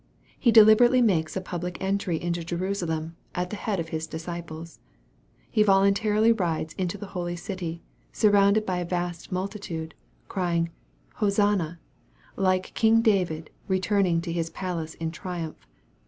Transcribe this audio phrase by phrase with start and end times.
[0.39, 4.79] He deliberately makes a public entry into Jerusalem, at the head of His disciples.
[5.51, 9.93] He voluntarily rides into the holy city, surrounded by a vast multitude,
[10.27, 10.71] crying,
[11.17, 11.79] Hosanna,
[12.35, 15.67] like king David returning to his palace in triumph.